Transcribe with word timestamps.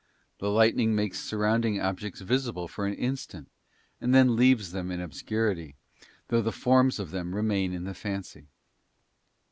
The 0.39 0.49
lightning 0.49 0.95
makes 0.95 1.19
surrounding 1.19 1.79
objects 1.79 2.21
visible 2.21 2.67
for 2.67 2.87
an 2.87 2.95
instant, 2.95 3.51
and 4.01 4.15
then 4.15 4.35
leaves 4.35 4.71
them 4.71 4.89
in 4.89 4.99
obscurity, 4.99 5.75
though 6.29 6.41
the 6.41 6.51
forms 6.51 6.97
of 6.97 7.11
them 7.11 7.35
remain 7.35 7.71
in 7.71 7.83
the 7.83 7.93
fancy. 7.93 8.47